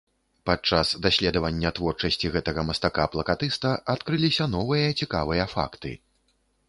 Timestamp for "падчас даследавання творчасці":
0.49-2.31